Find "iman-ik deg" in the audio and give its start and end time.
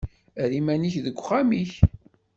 0.59-1.15